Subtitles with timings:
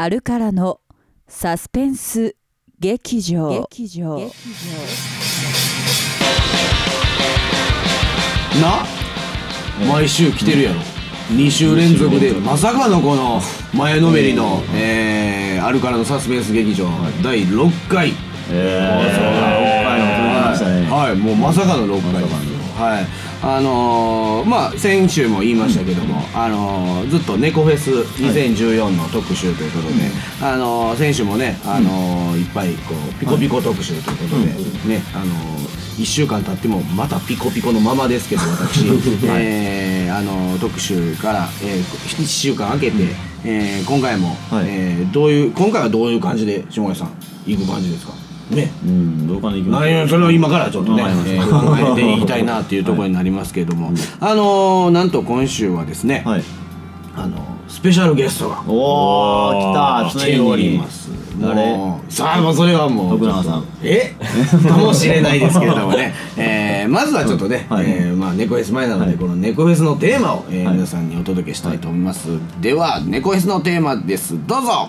[0.00, 0.78] あるからの
[1.26, 2.36] サスペンス
[2.78, 3.66] 劇場。
[3.68, 4.16] 劇場。
[8.60, 8.86] な？
[9.88, 10.80] 毎週来てるやろ。
[11.32, 13.40] 2週連続でまさかのこの
[13.74, 16.86] 前のめりの、えー、あるからのサスペンス劇場。
[17.20, 18.12] 第6回。
[18.52, 20.86] えー、そうだ、6回も取りましたね。
[20.88, 21.16] はい。
[21.16, 22.22] もうまさかの6回。
[22.22, 23.06] はい
[23.40, 29.94] あのー、まあ先週も言いましたけども、あのーずっと猫フェス2014の特集ということで、
[30.42, 35.24] あのー先週もね、あのーいっぱいこうピコピコ特集ということで、ねあの
[35.98, 38.84] 1週間経ってもまたピコピコのままですけど私、
[39.38, 43.04] えーあのー特集から、え1週間空けて、
[43.44, 44.64] えー今回も、はい。
[44.66, 47.10] えーどういう今回はどういう感じで下村さん
[47.46, 48.12] 行く感じですか？
[48.50, 48.70] ね。
[48.84, 50.08] うん、どうかでいきます。
[50.08, 56.42] それを今からちょっとね、えー考えていきたいなっていうところになりますけれども、あのーなんと今週はですね、はい。
[57.16, 60.78] あのースペシャルゲストがおー、来た、来ておりに。
[60.78, 61.10] ます。
[61.38, 61.76] 誰？
[62.08, 63.64] さあもうそれはもう徳永さん。
[63.82, 64.14] え？
[64.66, 67.84] かもしれないですけれどもね、えーまずはちょっとね、はい。
[67.86, 69.16] えーまあ、猫フェス前なので、はい。
[69.18, 70.74] この猫フェスのテーマを、えーはい。
[70.74, 72.28] 皆さんにお届けしたいと思います、
[72.62, 74.34] では猫フェスのテーマです。
[74.46, 74.88] どうぞ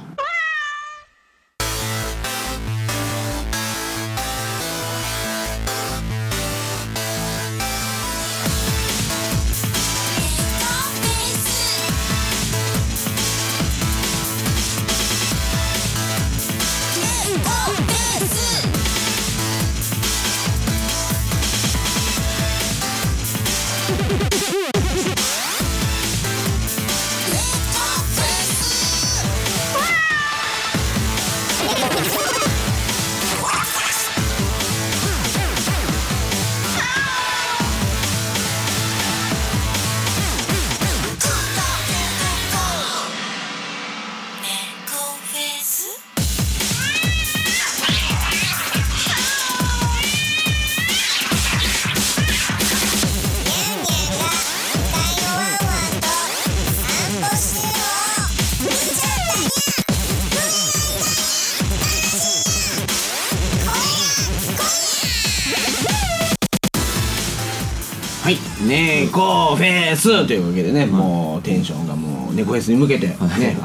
[69.11, 73.15] 猫フェスというわけでね、もうテンションがもう猫フェスに向けてね、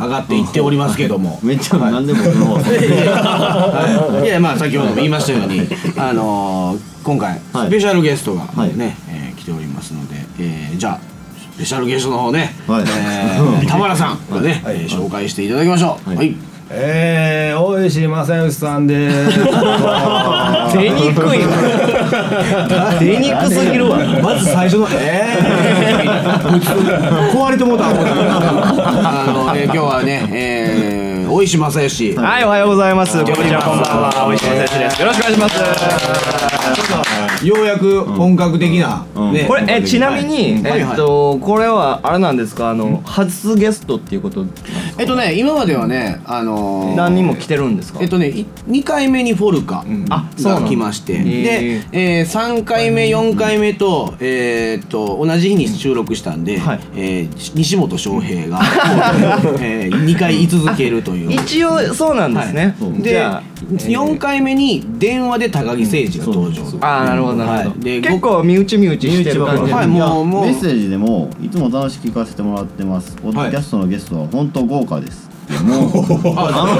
[0.01, 1.39] 上がっていっておりますけども。
[1.43, 5.61] めっちゃ、なんで僕の方はい、 いや まあ先ほども言いましたように、
[5.97, 7.69] あのー今回はい。
[7.69, 8.73] スペシャルゲストがね、はい。
[9.11, 10.99] えー来ておりますので、えーじゃあ
[11.55, 12.85] スペシャルゲストの方ね、はい。
[12.87, 16.11] えー 田原さんがね、えー紹介していただきましょう。
[16.11, 16.37] は、はいい
[16.71, 19.39] えー、大石正義さんです。
[19.39, 21.41] 出にくい。
[21.45, 23.91] わ出にくすぎる。
[23.91, 33.19] わまず最初の「えー、壊れてもうた」思ったあの、えー今日はね、えー、大石正義、はいおはようございます。
[33.19, 33.63] こんにちは。
[33.63, 34.27] こんばんは。
[34.29, 35.55] 大石正義ですよろしくお願いします。
[37.45, 39.33] ようやく本格的な、うん。
[39.33, 39.45] ね。
[39.47, 42.71] これえちなみにえっとこれはあれなんですか？
[42.71, 44.47] あの初ゲストっていうこと
[44.99, 47.99] えっとね今まではねあのー何人も来てるんですか？
[48.01, 49.85] えっとねい2回目にフォルカ
[50.39, 51.15] が来まして。
[51.15, 51.43] へー。
[51.43, 56.81] で、えー、3回目4回目と,、えーっと同じ日に収録したんで、はい。
[56.97, 58.61] えー西本翔平が、
[59.61, 61.33] えー、2回居続けるという。
[61.33, 62.75] 一応そうなんですね。
[62.81, 63.03] はい。
[63.03, 63.43] でじゃあ
[64.05, 67.71] 4回目に電話で高木誠二が登場、ああなるほどなるほど。
[67.71, 67.81] はい。
[67.81, 70.45] で結構身内身内してる感じはいもうもう。
[70.47, 73.17] メッセージでもいつも楽しく聞かせてもらってます。
[73.23, 75.29] ポッドキャストのゲストは本当豪華です。
[75.63, 75.91] もう
[76.39, 76.79] あ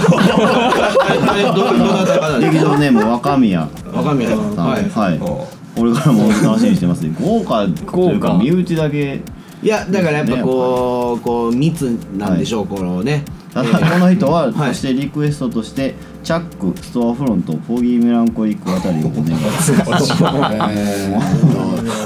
[1.45, 1.85] のどどど。
[1.93, 3.69] なたか劇場ネーム若宮。
[3.93, 4.31] 若宮。
[4.31, 4.57] さん。
[4.57, 5.17] ははい。
[5.17, 5.49] い、こ
[5.85, 7.15] れからも楽しみにしてますね。
[7.21, 7.67] 豪華。
[7.67, 9.23] というか身内だけ。
[9.63, 13.25] いやだからやっぱこうこう密なんでしょう、このね。
[13.53, 14.75] ただこの人は、 はい。
[14.75, 21.11] そしてリクエストとしてチャックストアフロントポギーメランコリックあたりをお願いしますえー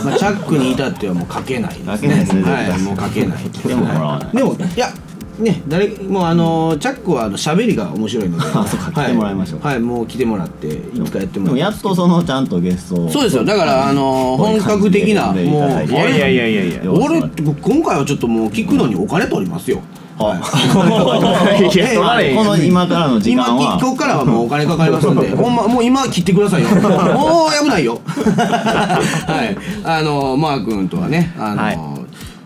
[0.05, 1.93] まあ、チャックに至ってはもう書けないですね。
[1.95, 3.39] 書けないですねはい、もう書けない。
[3.67, 4.01] でももら。
[4.01, 4.93] わないでもいや
[5.39, 9.61] ね誰もうあのチャックはあの喋りが面白いので、 あそうか来てもらいましょう。
[9.61, 11.61] はい、はいもう来てもらっていつかやってもらって。
[11.61, 13.11] やっとそのちゃんとゲストを。
[13.11, 13.45] そうですよ。
[13.45, 16.93] だからあの本格的なもういやいやいやいやいや。
[16.93, 19.81] 俺今回はちょっともう聞くのにお金取りますよ。
[20.19, 20.41] はい。
[22.35, 25.31] この今からの時間今はここからはもうお金かかりますんで。
[25.37, 26.69] ほんまもう今切ってくださいよ。
[26.69, 28.01] もう危ないよ。
[28.07, 29.57] はい。
[29.85, 31.98] あのマー君とはねあの、はい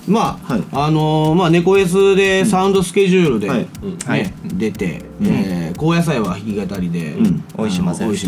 [0.09, 0.65] まあ、はい。
[0.73, 3.59] あのまあ猫 S でサウンドスケジュールで、はい。
[3.61, 3.69] ね
[4.07, 4.33] はい。
[4.45, 7.45] 出て、えー高野菜は弾き語りで、ん。
[7.57, 8.27] 大石正義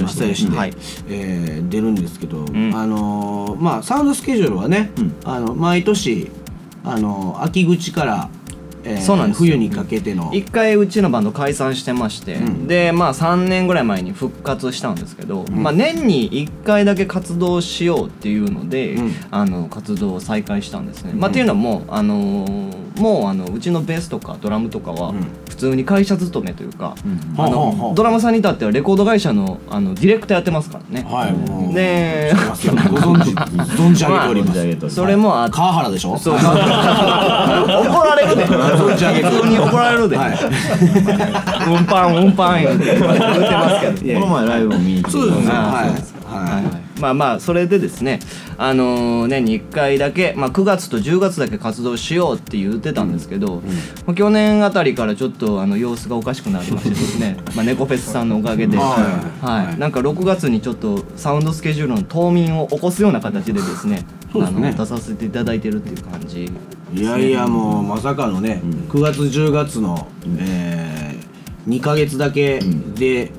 [0.51, 0.73] で、はい。
[1.09, 2.75] えー出るんですけど、ん。
[2.75, 5.15] あのまあサウンドスケジュールはね、うん。
[5.25, 6.31] あの毎年
[6.85, 8.31] あの秋口から
[8.85, 9.53] えーそうなんですよ。
[9.55, 10.31] 冬にかけての。
[10.33, 12.67] 一回うちのバンド解散してまして、うん。
[12.67, 19.15] でまあ3年ぐらい前に復活したんですけど、まあ、年に1回だけ活動しようっていうので、うん。
[19.31, 25.17] あの活動を再開したんですね、まあ、っていうのも、あのーもうあのうちのベースとかドラムとかはん。
[25.49, 26.95] 普通に会社勤めというか、
[27.37, 31.75] あはあはあはあのドラムさんに至ってはレコード会社のあのディレクターやってますからね、はい。
[31.75, 32.33] で
[32.91, 36.19] ご存知存じ上げております、ますそれもあ川原でしょ？
[36.19, 36.35] そう。
[36.39, 38.45] 怒られるで
[38.77, 40.39] 存じ上げて普通に怒られるで、はい。
[41.67, 44.21] 運搬運搬言うて言ってますけど。
[44.21, 45.11] この前ライブも見に行って。
[45.11, 45.47] そうですね。
[45.49, 47.01] はい。
[47.01, 48.21] まあまあそれでですね
[48.57, 53.63] あのー年に1回だけ、まあ、9月と10月だけ活動しようって言ってたんですけど、
[54.07, 58.97] まあ、去年あたりからちょっとあの様子がおかしくなりましてですね まあ猫フェスさんのおかげで、は
[59.43, 59.79] はい。
[59.79, 64.07] なんか6月にちょっとサウンドスケジュールの冬眠を起こすような形でですねね。
[64.35, 66.51] あの出させていただいてるっていう感じ
[66.95, 70.07] いやいやもうまさかのね、9月10月の、
[70.39, 71.19] え
[71.67, 72.61] 2ヶ月だけ
[72.95, 73.33] で、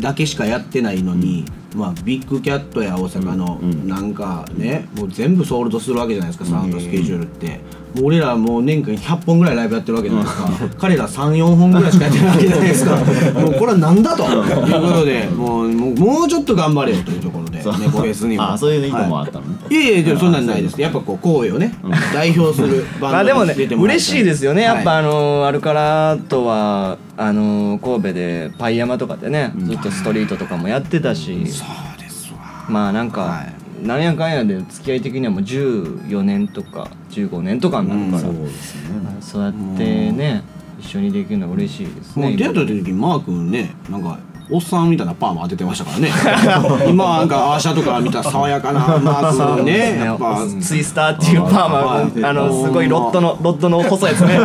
[0.00, 1.44] だけしかやってないのに、
[1.74, 7.60] まあ、ビッグキャットや大阪のなんかね、もう全部ソールドするわけじゃないですかサウンドスケジュールって、
[8.02, 10.50] 俺らもう年間100本ぐらいライブやってるわけじゃないですか、
[10.80, 12.96] 彼ら34本ぐらいしかやってないわけじゃないですか。
[13.40, 14.24] もうこれはなんだと。
[14.24, 18.52] いうことでもうもうもうちょっと頑張れよというところで猫フェスにも。
[18.52, 20.80] あそういう意図もあったのね、いやいやでもそんなんないです。
[20.80, 21.74] やっぱこう神戸をね、
[22.12, 24.62] 代表するバンドまあでもねに出てもらいたい嬉しいですよね。
[24.62, 31.46] やっぱはいあのアルカラとはあの神戸でパイ山とかでねずっとストリートとかもやってたし。
[31.46, 32.38] そうですわ。
[32.68, 39.16] まあなんか、はいなんやかんやで付き合い的にはもう14年とか15年とかになるから、そうですね。
[39.20, 40.42] そうやってね
[40.80, 44.18] 一緒にできるのは嬉しいですねもう出会った時マー君ねなんか
[44.50, 46.10] おっさんみたいなパーマ当ててましたからね。
[46.86, 50.02] 今はなんかアーシャとか見たら爽やかなマー君ね。
[50.04, 54.38] やっぱツイスターっていうパーマ、はいあのすごいロッドのロッドの細いやつね。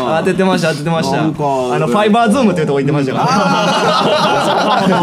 [0.00, 1.20] 当ててました当ててました。
[1.20, 4.88] あのファイバーズームっていうとこ行ってましたから。
[4.88, 4.94] ね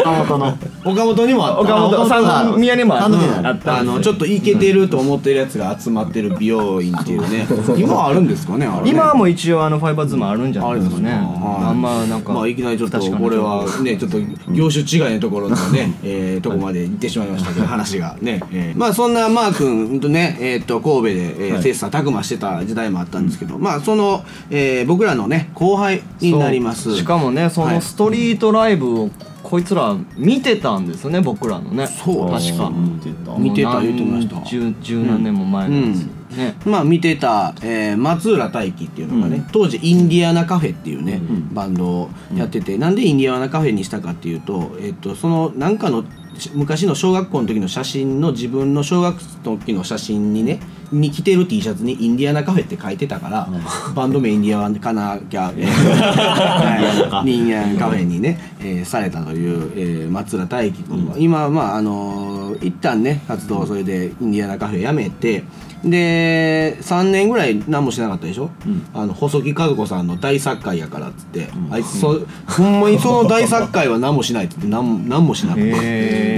[0.00, 0.58] 岡本の。
[0.84, 1.60] 岡本にもあった。
[1.60, 3.78] 岡本さん宮にもあった。
[3.78, 7.46] あのちょっとイケてると思ってるやつが集まってる美容院っていうね。
[7.78, 8.90] 今はあるんですかねあれね。
[8.90, 11.12] 今はもう一応あのファイバーズームあるんじゃないですかね。
[11.12, 14.18] あんまなんかまあいきなりちょっとこれはねちょっと
[14.52, 18.78] 業種違いのところのね、えーとこまで行ってしまいましたけど 話がね、えー。
[18.78, 21.62] まあそんなマー君とねえーっと神戸で、えーはい。
[21.62, 26.96] 切磋琢磨してた時代もあったんですけど、まあその、えー僕らのね後輩になります。
[26.96, 27.74] しかもねそはい。
[27.76, 29.10] のストリートライブを
[29.42, 31.86] こいつら見てたんですよね僕らのね。
[31.86, 32.30] そう。
[32.30, 32.70] 確か。
[32.70, 33.80] 見てた見てた。
[33.80, 36.56] 言ってました十十何年も前のですね。
[36.64, 41.20] まあ見てた、えー松浦大輝っていうのがね、当時インディアナカフェっていうね、
[41.52, 46.04] バンドをやってて、なんでインディアナカフェにしたかっていうと、えっとそのなんかの
[46.38, 50.60] し昔の小学校の時の写真の自分の小学の時の写真にね
[50.92, 53.48] に着てる T シャツにインディアナカフェって書いてたから、
[53.94, 62.29] バンド名インディアナかなきゃ、 えーはい、インディアナカフェにね、えーされたという、えー松浦大輝君は、今まああのー
[62.60, 65.44] 一旦ね活動をそれでインディアナカフェやめて
[65.84, 68.50] で3年ぐらい何もしなかったでしょ、
[68.92, 75.70] あの細木和子さんの大作会やからっつって、あいつそほんまに その大作会は何もしないって言って何も何もしなくて。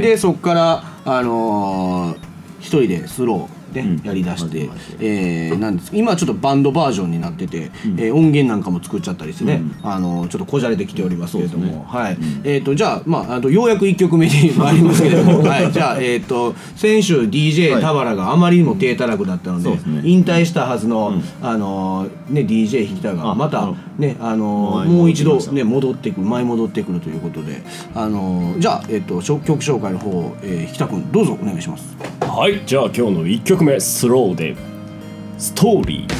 [0.00, 2.32] でそっからあのー
[2.62, 4.70] 一人でスローでやりだして、
[5.00, 5.90] えーなんです。
[5.94, 19.70] 今はちょっとバンドバージョンになってて、えー音源なんかも作っちゃったりしてね、あのーちょっとこじゃれてきておりますけれども、はい、えっ、とじゃあまああとようやく1曲目に参りますけれども、 はい、じゃあえっ、と先週 DJ 田原があまりにも低たらくだったので,、
[20.04, 23.76] 引退したはずの、あのーね DJ 引田があまたうん。
[23.98, 27.62] ねあのもう一度ね戻ってくる前戻ってくるということで
[27.94, 32.21] あのーじゃあえっ、と曲紹介の方、えー、引田君どうぞお願いします。
[32.34, 34.56] はいじゃあ今日の1曲目スローで
[35.36, 36.12] 「ストーリー」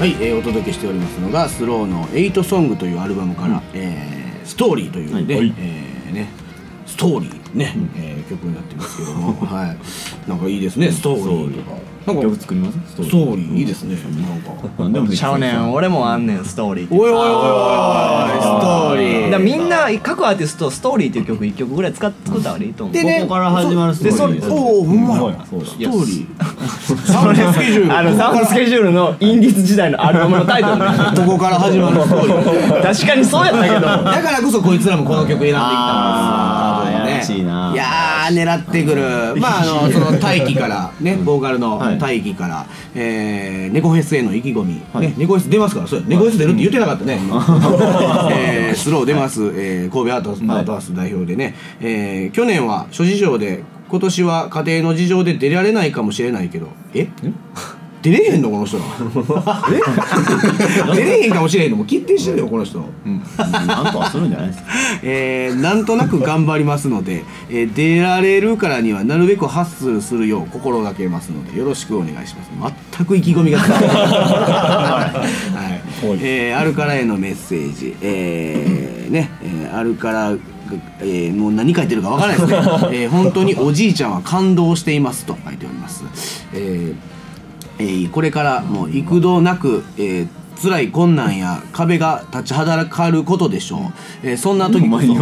[0.00, 6.28] はい、えーお届けしておりますのがスローの「エイトソングというアルバムから「えーストーリーというね,、はいえーね
[6.86, 9.76] ストーリーね、えー曲になってますけども、 はい、
[10.28, 11.76] なんかいいですねストーリーとか。
[12.06, 12.22] なんか。
[12.22, 12.78] 曲作ります？
[12.88, 13.58] ストストーリー。
[13.58, 14.00] いいですねな
[14.34, 14.82] んか。
[14.82, 17.30] な んでもちゃうねん俺もあんねんストーリーおいおいおいおいおい
[18.40, 19.24] ストーリー。
[19.24, 22.94] だからみんな各アーティストストーリーっていう曲1曲ぐらい使っ作った方がいいと思う。
[22.96, 24.50] でねここから始まるストーリー。
[24.52, 25.20] おおほんまや。
[25.48, 25.66] そうだ。
[25.66, 27.06] ストーリー。
[27.06, 27.96] サウンドスケジュール。
[27.98, 30.78] あのサウンドスケジュールのインディス時代のアルバムのタイトル。
[30.78, 30.84] ね
[31.14, 32.82] どこから始まるストーリー。
[32.82, 33.80] 確かにそうやったけど。
[33.80, 37.72] だからこそこいつらもこの曲選んできたんですいな。
[37.74, 39.02] いやー狙ってくる。
[39.36, 41.98] まああのその大気からねボーカルのはい。
[41.98, 45.08] 大気からえー猫フェスへの意気込みはい。
[45.08, 46.06] ね猫フェス出ますからそうや。
[46.08, 47.20] 猫フェス出るって言ってなかったね。
[48.32, 49.42] えースロー出ます。
[49.54, 51.54] えー神戸アートアートハウス代表でね。
[51.80, 56.68] えー去年は諸事情で今年は家庭の事情で出られないかもしれないけど。
[56.94, 57.08] え？
[58.02, 58.78] 出れへんのこの人。
[58.80, 58.80] え？
[60.96, 62.78] 出れへんかもしれへんのもう決定してるよこの人、
[63.46, 64.64] なんとかするんじゃないですか。
[65.02, 72.74] えーなんとなく頑張りますので、えー出られるからにはなるべくハッスルするよう心がけますのでよろしくお願いします。
[72.96, 75.18] 全く意気込みが伝わらな
[75.68, 75.80] い、はい。
[76.22, 80.32] えーアルカラへのメッセージ、えーね、えーアルカラ
[81.00, 82.56] えーもう何書いてるかわからないですね、
[82.92, 86.04] えー本当におじいちゃんは感動していますと書いております、
[86.54, 87.09] えー
[87.80, 90.28] えーこれからも幾度なく、えー
[90.62, 93.80] 辛い困難や壁が立ちはだかることでしょう、
[94.22, 95.14] えーそんな時こそ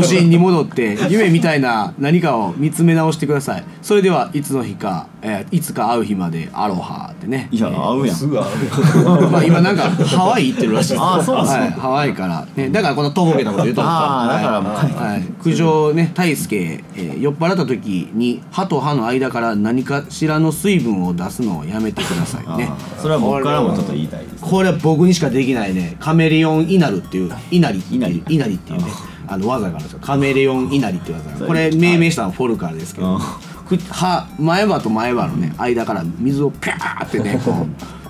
[0.00, 3.64] 初心に戻って夢みたいな何かを見つめ直してください。
[3.82, 7.48] それではいつの日か、えーいつか会う日までアロハってね。
[7.50, 8.16] いや合うやん。
[8.16, 11.00] すぐ会うまあ今なんかハワイ行ってるらしいです。
[11.02, 22.68] あーそうなんですかはい、ハワイから、ね、だからこのとぼけたこと言うとあーだからもうはいはい、九条ね大輔、えー酔っ払った時に歯と歯の間から何かしらの水分を出すのをやめてくださいね。
[22.70, 25.96] あーそれは僕からもちょっと言いたいですこれは僕にしかできないね。
[26.00, 28.84] カメレオン稲荷っていう稲荷っていう稲荷稲荷っていうね。
[29.32, 30.00] あの技があるんですよ。
[30.02, 33.20] カメレオン稲荷っていう技がこれ命名したのはフォルカーですけど
[33.78, 37.66] 歯前歯と前歯のね間から水をピャーってねこう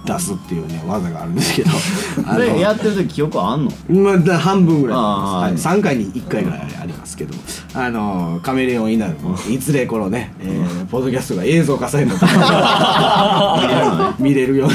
[0.07, 1.71] 出すっていうね技があるんですけど。
[2.27, 3.73] あれやってる時記憶あんの？
[4.03, 4.97] まあ、だ半分ぐらい。
[4.97, 7.35] はい、3回に1回ぐらいありますけど。
[7.75, 9.17] あのカメレオンになる
[9.49, 14.15] いずれこのね、えーポッドキャストが映像化されるのか。
[14.19, 14.75] 見れるように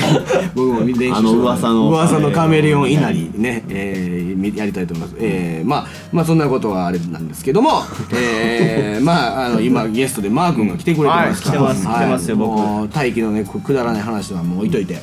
[0.54, 7.84] 僕も練習してあの噂の噂のカメレオン稲荷ね、えーみやりたいと思います、えーまあまあそんなことはあれなんですけども、
[8.16, 12.88] えーまああの今ゲストでマー君が来てくれてますから、はい来てます来てますよ僕。
[12.94, 15.02] 大気のねくくだらない話はもう置いといて、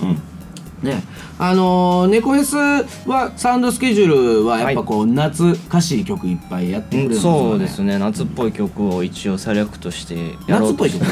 [0.83, 1.02] ね、
[1.44, 2.56] あのー、猫フェス
[3.08, 7.38] はサウンドスケジュールはやっぱこう、夏歌詞曲いっぱいやってくれるんですよね。
[7.40, 7.99] そうですね。
[7.99, 11.04] 夏っぽい曲を一応セレクトして夏っぽい曲？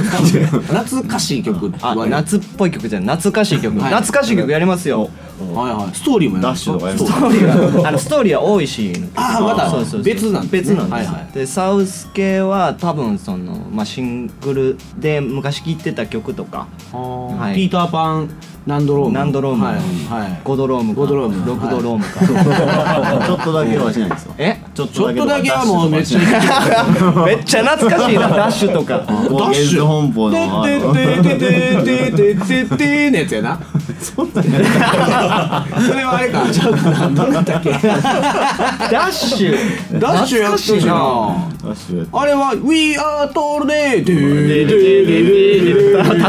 [0.73, 3.09] 夏歌詞曲あは夏っぽい曲じゃない。
[3.09, 3.91] 夏歌詞曲、はい。
[3.91, 5.11] 夏歌詞曲やりますよ。
[5.53, 5.97] はいはい。
[5.97, 8.93] ストーリーもやるダッシュとかやるストストーリーはあのストーリーは多いし。
[9.17, 9.69] あーまた。
[9.69, 10.61] そうそう別なんですね。
[10.61, 18.31] 別なんです、はいはいでサウス系は多分その、まあ、シングルで昔聴いてた曲とかはいピーターパン
[18.67, 21.01] 何ドローム何ドローム、はい、はい、5ドロームか。
[21.03, 21.53] 5ドローム。
[21.53, 22.21] 6ドロームか、
[23.27, 24.35] ちょっとだけはしないんですよ。
[24.39, 24.57] え？
[24.75, 26.21] ちょっちょっとだけはもうめっちゃ
[27.27, 28.29] めっちゃ懐かしいな。
[28.29, 28.99] ダッシュとか。
[28.99, 29.85] ダッシュ。
[29.85, 30.65] 本舗ての。
[30.65, 33.59] ててててててててのやつやな
[34.01, 36.51] それはあれか。
[36.51, 37.71] ちょっと何だったっけ。
[37.71, 39.99] ダッシュ。
[39.99, 41.51] ダッシュやってるしな。
[41.63, 44.05] ダッシュやってあれは「We are Tornado」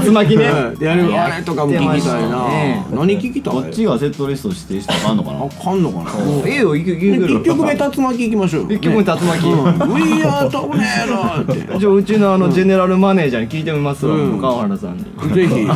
[0.01, 6.11] 竜巻ねうんやるあれとかも聞きたいなね何聞きたいこっちがセットリスト指定したらあかんのかなあかんのかな
[6.45, 15.67] ええよいけいける1曲目竜巻行きましょうよ一曲目竜巻、うん We are Tornado ってじゃあうちのあのジェネラルマネージャーに聞いてみますわ、うん川原さんにぜひ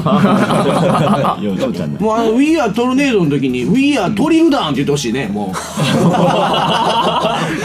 [1.85, 1.99] んね。
[1.99, 5.55] もうあの「We are Tornado」の時に「We are トリルダウン」って言ってほしいねもう。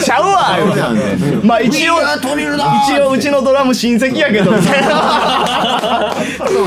[0.02, 0.58] ちゃうわ。
[0.58, 1.02] ようちゃんね。
[1.44, 4.52] まあ一応 We are トリルダウン一応うちのドラム親戚やけど。
[4.52, 4.58] そ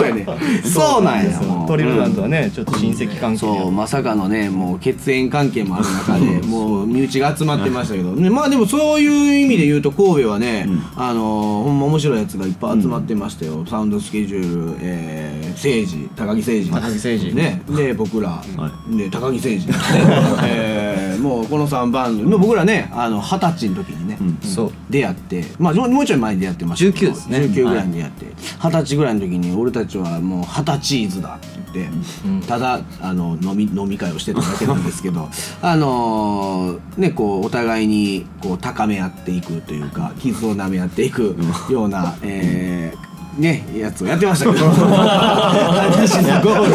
[0.03, 0.25] うやね。
[0.63, 1.67] そうなんやもう。
[1.67, 16.69] トリルダンとはねちょっと親戚関係そうまさかのねもう血縁関係もある中でもう身内が集まってましたけど、ね、まあでもそういう意味で言うと神戸はね、あのーほんま面白いやつがいっぱい集まってましたよ、サウンドスケジュール、えー、誠治高木誠治。
[16.69, 17.36] 高木誠治。
[17.36, 17.42] ね
[17.75, 18.41] で 僕ら、
[18.89, 19.63] で高木誠治、ね。
[20.43, 24.71] えーもうこの3バンドもう僕らねあの二十歳の時にね、そう。
[24.89, 25.45] 出会って。
[25.57, 27.12] まあもうちょい前に出会ってましたけど。
[27.12, 27.38] 19ですね。
[27.39, 28.25] 19ぐらいに出会って。
[28.62, 35.29] 二十歳ぐらいの時に俺たちはもう二十歳ーズだって言って、ただあの飲み飲み会をしてただけなんですけど。
[35.62, 41.35] あのーねこうお互いにこう高め合っていくというか傷を舐め合っていく
[41.69, 46.74] ような、えーねやつをやってましたけど話のゴール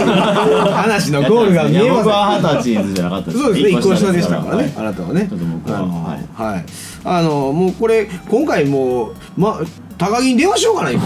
[0.72, 5.28] 話のゴールが見えません僕は二十歳じゃなかったですそうですね、一個下でしたからね、はいあなたはね。
[5.28, 6.64] はいはい。
[7.04, 9.60] あの、もうこれ、今回もう、ま、
[9.96, 10.90] 高木に電話しようかな。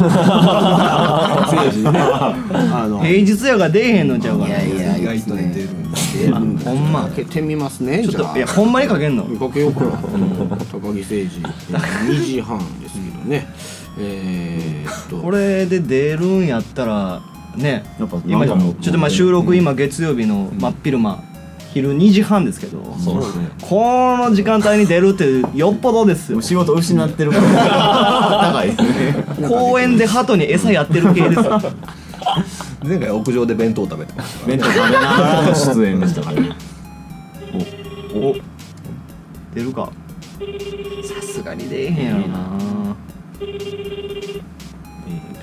[2.55, 3.01] あの。
[3.01, 5.63] 平日やが出えへんのちゃうかないやいや、意外とね出
[6.29, 8.47] るんほんまかけてみますね、ちょっといや。
[8.47, 9.91] ほんまにかけんのかけようかな。
[9.91, 10.19] 高木
[10.51, 13.49] 誠 二、2時半ですけどね。
[13.99, 15.17] えーっと。
[15.23, 17.21] これで出るんやったら
[17.57, 21.23] ねやっぱ今ちょっとまあ収録今月曜日の真っ昼間
[21.73, 23.49] 昼2時半ですけどそうですね。
[23.63, 25.25] この時間帯に出るって
[25.57, 26.43] よっぽどですよ。
[26.43, 28.53] 仕事失ってるから。
[28.53, 28.69] 高い。
[28.69, 31.61] ですね公園で鳩に餌やってる系ですよ。
[32.85, 34.47] 前回屋上で弁当食べてました。
[34.47, 36.41] 弁当食べな出演でしたから。
[36.43, 36.51] ね
[38.15, 38.35] お
[39.55, 39.91] 出るか。
[41.05, 42.62] さすがに出えへんやろな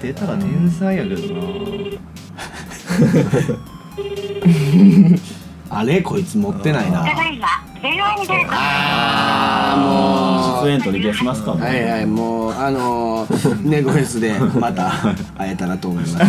[0.01, 1.41] 出たら天才やけどな。
[5.79, 6.01] あれ？
[6.01, 7.03] こいつ持ってないな。
[7.03, 7.11] 出
[10.69, 11.51] 演取り消しますか。
[11.51, 14.91] はいはいもうあのー、 ネゴフェスでまた
[15.37, 16.17] 会えたらと思います。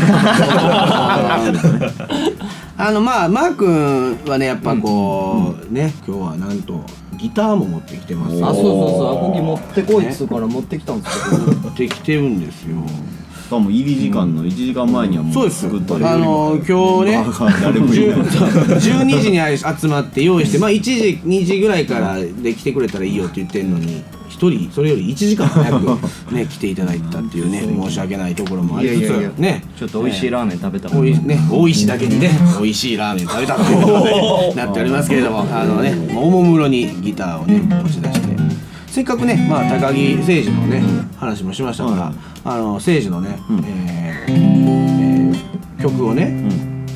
[2.79, 6.81] あのまあマー君はねやっぱこう、ね今日はなんと
[7.18, 11.42] ギターも持ってきてますあそうそうそうアコギ持ってこいっつうから持ってきたんですけど。
[11.61, 12.76] 持ってきてるんですよ。
[12.79, 13.19] し
[13.51, 15.63] かも入り時間の1時間前にはもうそうです。
[15.63, 17.27] 作ったりあの今日ね
[17.61, 18.09] 誰もいない。
[18.09, 19.39] 10 12時に
[19.81, 29.63] 集まって用意してまあ1時2時ぐらいからで来てくれたらいいよって言ってんのに1人それより1時間早くね 来ていただいたっていうね申し訳ないところもありつつね。
[29.79, 38.50] ちょっと美味しいラーメン食べたおいね、大石だけにね、美味しいラーメン食べたということでなっておりますけれども、あのね、おもむろにギターをね、持ち出して。
[38.90, 40.83] せっかくね、まあ、高木誠二のね、
[41.16, 43.59] 話もしましたから、はいあの、誠二のね、うん。
[43.64, 46.44] えーえー曲をね、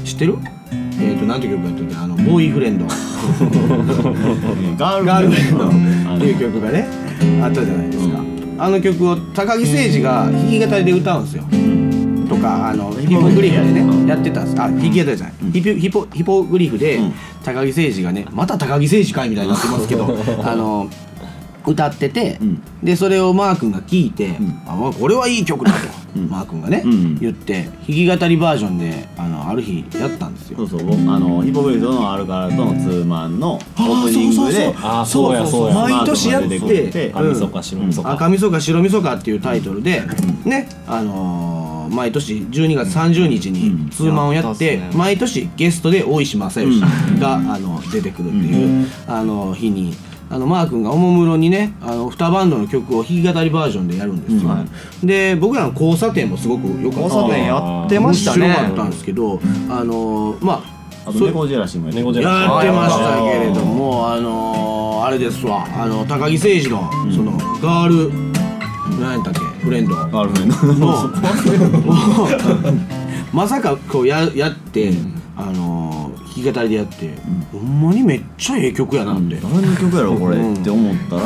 [0.05, 0.37] 知ってる？
[1.01, 2.85] えっ、と、なんて曲やったっけ、あの、ボーイ フレンド。
[4.77, 5.65] ガールフレンド。
[6.11, 6.87] あっていう曲がね、
[7.43, 8.19] あったじゃないですか。
[8.59, 11.45] あの曲を高木誠二が弾き語りで歌うんですよ。
[12.29, 14.57] とかあのヒポグリフでねやってたんです。
[14.61, 17.13] あ弾き語りじゃない、ヒポヒポヒポグリフでうん。
[17.43, 20.89] 高木誠二がねまた高木誠二かいみたいになってますけど あの
[21.67, 22.63] 歌ってて、うん。
[22.83, 24.63] でそれをマー君が聞いて、ん。
[24.67, 25.79] あまあこれはいい曲だと、
[26.17, 26.29] うん。
[26.29, 27.19] マー君がね、うん。
[27.19, 30.59] 言って弾き語りバージョンであのある日やったんですよ。
[30.59, 30.85] そうそう。
[30.85, 40.03] 僕あのヒポグリフとのアルカラとのツーマンのオープニングであーそうやそうや毎年やってて赤味噌か白味噌か赤味噌か白味噌かっていうタイトルで、
[40.45, 46.81] ねあのー毎年12月30日にツーマンをやって、毎年ゲストで大石正義
[47.21, 49.95] が、あの出てくるっていう、あの日に。
[50.35, 54.65] あのマー君がおもむろにねあの2バンドの曲を弾き語りバージョンでやるんですよ、は
[55.05, 57.05] で僕らの交差点もすごく良かった。
[57.05, 58.47] 交差点やってましたね。
[58.49, 60.75] 面白かったんですけどあのーまあ
[61.07, 65.65] あと猫ジェラシーもやってましたけれどもあのー、あれですわ。
[65.81, 68.13] あの高木誠二のそのガール
[68.99, 69.41] 何やったっけ？
[69.65, 69.95] フレンド。
[69.95, 70.57] ガールフレンド。
[70.87, 71.11] の
[73.33, 74.95] まさかこうややって、
[75.37, 75.94] あの
[76.43, 77.11] き語りでやって、
[77.53, 81.23] ほんまにめっちゃええ曲やなって、何の曲やろこれうんって思ったら。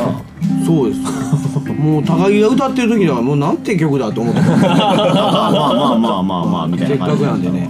[0.65, 1.07] そうですよ。
[1.73, 4.41] もう高木が歌ってる時にはもうなんて曲だと思って。
[4.41, 7.69] たまあまあまあまあまあまあみたいせっかくなんでね。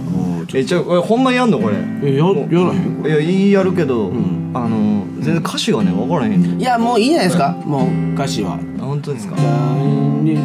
[0.52, 1.76] えじゃあほんまにやんのこれ？
[1.76, 2.40] とえややら
[2.74, 3.06] へん？
[3.06, 4.50] いやいいやるけど、ん。
[4.52, 7.52] あの全然歌詞がね分からへんいやもういいじゃないですか。
[7.64, 8.54] もう歌詞は。
[8.54, 9.36] あ本当ですか？
[9.36, 10.36] めっ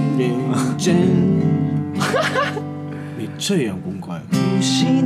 [3.38, 3.82] ちゃええやん
[4.16, 4.22] は、
[4.60, 5.04] 失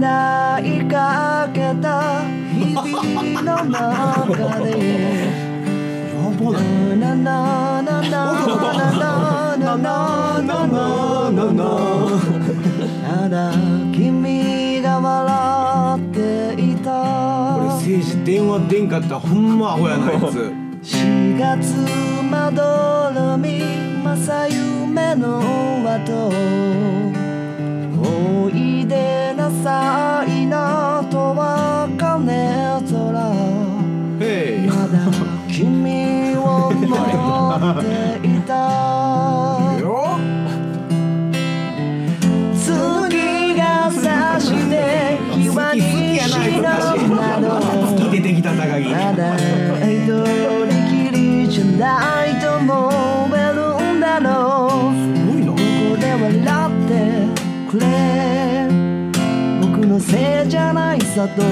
[0.59, 4.69] いかけた日々の中で。
[6.19, 7.29] やばない
[13.09, 13.51] ただ
[13.93, 16.17] 君が笑って
[16.61, 16.89] いた
[17.55, 20.51] これ誠治電話出んかったほんまアホやなあいつ
[20.97, 21.75] 4月
[22.29, 23.59] まどろみ
[24.03, 25.39] 正夢の
[25.83, 27.18] 後
[28.89, 33.11] でなさいなとは金空
[34.67, 34.97] まだ
[35.47, 36.89] 君を持
[37.69, 39.77] っていた。
[39.79, 40.17] よ
[43.09, 46.19] 月が差して 日は西
[47.07, 47.61] の窓
[47.95, 48.89] 好き出てきた高木。
[48.89, 49.37] まだ
[61.19, 61.43] さと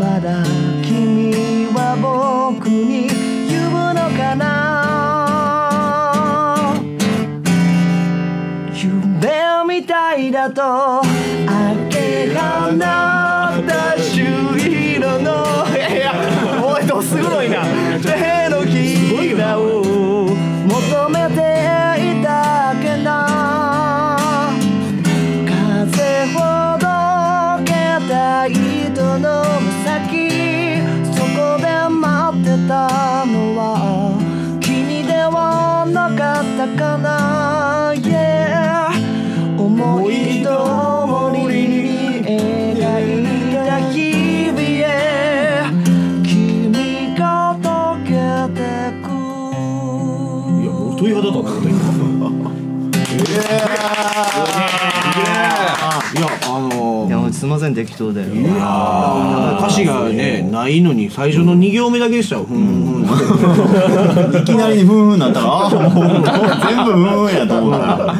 [0.00, 0.42] まだ
[0.82, 3.06] 君は僕に
[3.46, 4.46] 言うのかな？
[8.72, 11.07] 夢みたいだと。
[57.48, 62.44] ません適当で歌詞がねないのに最初の2行目だけでしたよ。
[62.44, 62.97] ふん
[64.40, 66.04] いきなりにふんふんなったらああもう
[66.68, 68.14] 全部ふんふんやと思ったら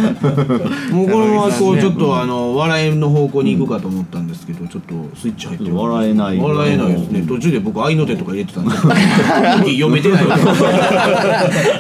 [0.93, 7.25] もうこのままこうちょっとあの笑いの方向に行くかと思ったんですけどちょっとスイッチ入って笑えない笑えないですね。
[7.29, 8.71] 途中で僕合いの手とか入れてたんで
[9.73, 10.27] 読めてない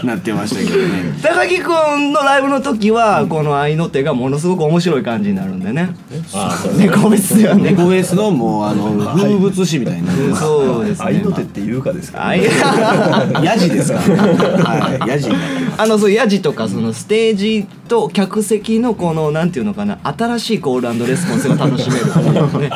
[0.04, 1.18] なってましたけどね。
[1.22, 5.94] 高木くんのライブの時はこの合いの手がものすごく面白い感じになるんでね。
[6.34, 7.70] あそう猫ですよね。
[7.70, 11.06] 猫フェスのもうあの風物詩みたいになそうですね。
[11.06, 12.18] 愛の手っていうかですか
[13.42, 13.98] ヤジですか？
[13.98, 15.28] らはいヤジ。
[15.76, 22.70] あのそうヤジとかそのステージと客席のこのなんていうのかな新しいコールレスポンスが楽しめるっていうね。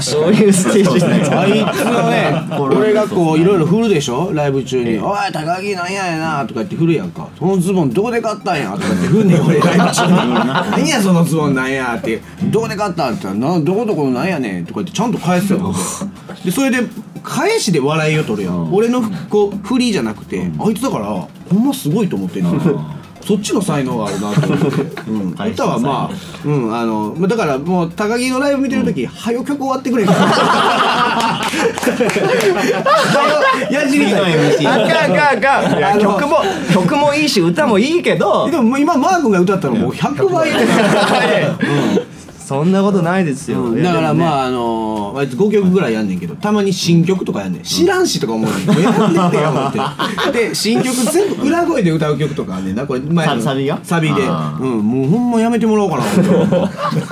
[0.00, 4.30] そういうステージになってあいつのね俺がこういろいろ振るでしょ？
[4.34, 9.38] ライブ中に「おい高木なんややな」とか言って振るやんか「そのズボンどこで買ったんや」とか言って振んね。
[9.38, 10.34] ん俺ライブ中に
[10.72, 15.58] 「何やそのズボンなんや」って「どこで買ったん?」ってな「どこどこのなんやねん」とか言ってちゃんと返すよ。
[15.60, 15.76] 僕
[16.44, 16.78] でそれで
[17.22, 18.72] 返しで笑いを取るやん。
[18.72, 22.58] 俺のこう振りじゃなくてあいつだからほんますごいと思ってんの
[23.28, 26.14] そっちの才能があるなと思って、 うん、歌はまあ、
[26.46, 30.04] うん、あのまあだからもう高木のライブ見てる時、はよ曲終わってくれ。
[33.70, 36.00] やじりあかんあかんあかん。
[36.00, 36.38] 曲も
[36.72, 38.50] 曲もいいし歌もいいけど。
[38.50, 40.56] でも今マー君が歌ったのもう100倍や
[42.48, 47.62] そんなことないですよ、だからあまああのあいつ5曲ぐらいやんねんけどたまに新曲とかやんねん。
[47.62, 48.66] 知らんしとか思うねん。
[48.66, 49.78] も うやんねんってや思って。
[50.32, 52.86] で新曲全部裏声で歌う曲とかあんねんな。
[52.86, 53.38] これ前の。
[53.42, 53.78] サビが？
[53.82, 54.22] サビで。
[54.26, 54.78] あうん。
[54.78, 56.12] もうほんまやめてもらおうかな思
[56.44, 56.54] って。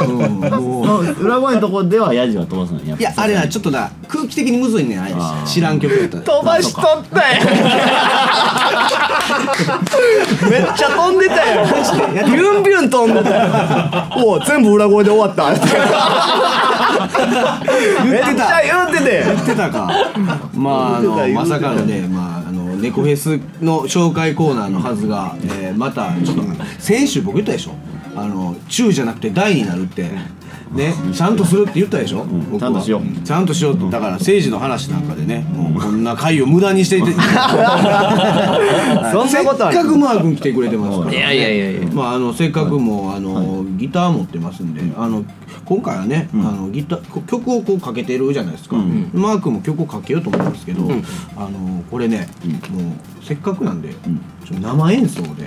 [0.06, 1.04] うんもう。
[1.22, 6.22] 裏声のとこではヤジは飛ばすのやいやあれなちょっとな空気的にむずいねんあれ知らん曲やったら。
[6.22, 7.42] 飛ばしとったよ
[10.50, 11.64] めっちゃ飛んでたよ
[12.24, 13.46] ビュンビュン飛んでたよ
[14.24, 15.60] おう全部裏声で終わったって
[18.08, 19.90] めっちゃ言ってて言ってたか。
[20.54, 26.42] まああのまさかのねまああの猫フェスの紹介コーナーのはずが、えーまたちょっと
[26.78, 27.72] 先週僕言ったでしょ。
[28.14, 30.10] あの中じゃなくて大になるって。
[30.72, 32.58] ねちゃんとするって言ったでしょ、僕は。
[32.60, 33.02] ちゃんとしよう。
[33.24, 37.12] ちゃんとしようってだから政治の話なんかでねもうこんな回を無駄にしていて。
[37.12, 37.28] そんな
[39.44, 39.76] ことある？
[39.76, 41.12] せっかくマー君来てくれてますから。
[41.12, 41.88] いやいやいやいや。
[41.92, 45.24] まあ、あのせっかくもうあの、ギター持ってますんで、あの
[45.64, 48.76] 今回はね、あのギターこ曲をこうかけてるじゃないですか、
[49.12, 50.82] マークも曲をかけようと思うんですけど、
[51.36, 52.28] あのこれね、
[52.70, 52.80] も
[53.20, 53.94] うせっかくなんで、
[54.44, 55.44] ちょ生演奏で。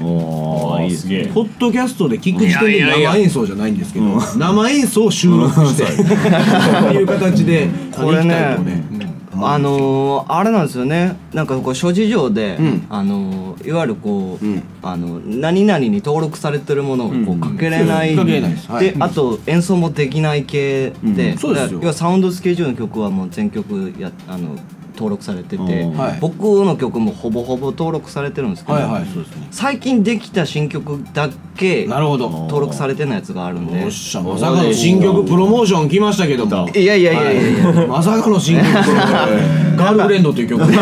[1.34, 4.06] ポッドキャストで聞く時点で生演奏じゃないんですけど
[4.38, 9.09] 生演奏を収録して こう いう形でこれね行きたいとね
[9.47, 11.17] あのー、あれなんですよね。
[11.34, 12.88] なんかこう諸事情で、うん。
[12.89, 14.63] あのーいわゆるこう、うん。
[14.82, 18.71] あの何々に登録されてるものをこうかけれない、そうですかけれないです。
[18.71, 18.91] はい。
[18.91, 24.56] であと演奏もできない系で、要はサウンドスケジュールの曲はもう全曲やあの
[25.00, 25.98] 登録されてて、うん。
[25.98, 26.18] はい。
[26.20, 29.08] 僕の曲もほぼほぼ登録されてるんですけど、はいはいね。
[29.50, 32.30] 最近できた新曲だけなるほど。
[32.30, 33.82] 登録されてないやつがあるんで。
[33.82, 36.68] よっしゃまさかの新曲プロモーション来ましたけども。
[36.76, 39.78] いやいやいやいやいや、まさかの新曲プロモーション。
[39.80, 40.62] ガールフレンドという曲。
[40.70, 40.76] 早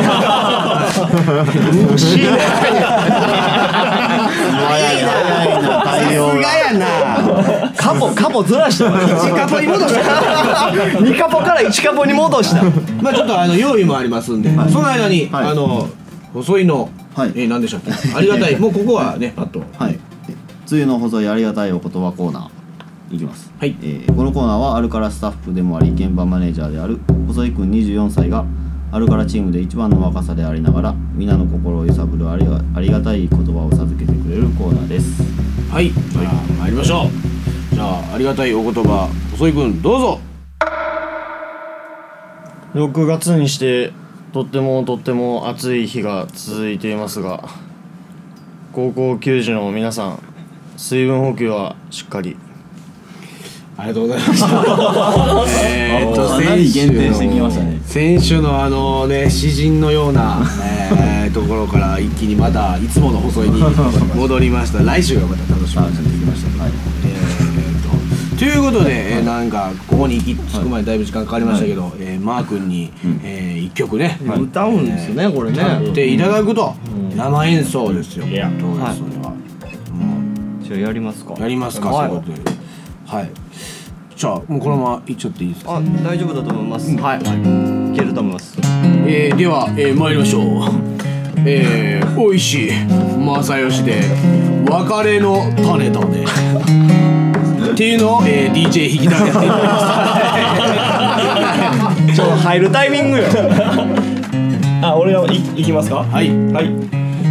[4.93, 6.85] いな早いな対応がやな
[7.77, 10.01] カポカポずらした1カポに戻した。
[10.01, 12.63] 2カポから1カポに戻した。
[13.01, 15.47] まあちょっとあの用意もありますんで、その間に、はい。
[15.49, 15.87] あの
[16.33, 17.29] 細いの、はい。
[17.29, 18.57] えー何でしたっけありがたい。
[18.57, 19.63] もうここはねパッと。
[19.77, 19.99] はい。
[20.69, 23.75] 梅雨の細いありがたいお言葉コーナーいきます、はい。
[23.81, 28.45] えーこのコーナーはアルカラスタッフでもあり現場マネージャーである細井君24歳が
[28.91, 35.21] アルカラチームで一番の若さでありながら皆の心を揺さぶるありがありがたい言葉を授けてくれるコーナーです。
[35.71, 37.09] はい、じゃあ参りましょう
[37.77, 40.19] じゃあありがたいお言葉細井君どうぞ。
[42.73, 43.93] 6月にして
[44.33, 47.47] とってもとっても暑い日が続いていますが
[48.73, 50.19] 高校球児の皆さん
[50.75, 52.35] 水分補給はしっかり。
[53.77, 54.47] ありがとうございました。
[55.69, 57.79] えーっとかなり限定してきましたね。
[57.85, 60.41] 先週のあのね詩人のような、
[60.99, 63.61] えー、ところから一気にまたいつもの細いに
[64.15, 64.79] 戻りました。
[64.81, 66.49] 来週がまた楽しみになってきました。
[66.49, 66.86] けど、えー
[68.37, 72.91] とということで、えーなんかここに行き着くまでだいぶ時間かかりましたけど、えーマー君に、
[73.23, 75.57] えー一曲ね、歌うんですよねこれね。
[75.59, 76.75] 歌っていただくと、
[77.15, 78.49] 生演奏ですよ、いや。
[78.59, 79.33] どうですそれは、
[80.61, 81.33] じゃあやりますか。
[81.39, 82.09] やりますか、はい。
[82.09, 82.57] そういうことで。
[83.07, 83.31] はい。
[84.15, 85.77] じゃあもうこのままいっちゃっていいですか？
[85.77, 86.95] あ大丈夫だと思います。
[86.95, 88.57] はい、い、けると思います。
[89.07, 90.43] えーでは、えー参りましょう。
[91.45, 92.71] えー、おいしい
[93.17, 94.01] 正義で
[94.69, 97.06] 別れの種だね
[97.77, 99.61] っていうのを、えー、DJ 引きだけやっていただ
[101.61, 103.23] きまし ちょっと入るタイミングよ。
[104.81, 105.97] あ俺がいいきますか？
[105.97, 106.29] たはい。
[106.51, 106.71] はい。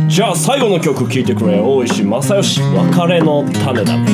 [0.07, 2.61] じゃあ最後の曲聴いてくれ大石正義。
[2.63, 3.93] 別れの種だ。
[3.97, 4.07] ね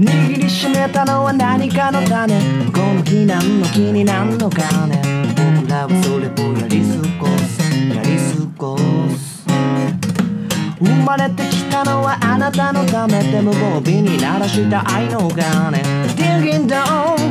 [0.00, 2.40] 握りしめたのは何かの種。
[2.72, 5.02] この木何の木になんのかね。
[5.58, 6.82] 僕らはそれをやり
[10.84, 17.21] 生まれてきたのはあなたのためでもボビに鳴らした愛の鐘ディ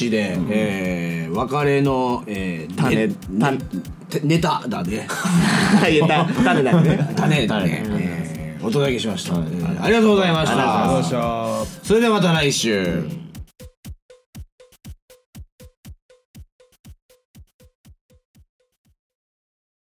[0.00, 3.64] 正義で、えー、別れの、えー、種ね種ね
[4.24, 5.06] ネタだね。
[5.80, 6.26] 種だよ
[6.80, 7.14] ね。
[7.14, 11.64] 種だね、えーお届けしました、えーありがとうございました。
[11.82, 13.19] それではまた来週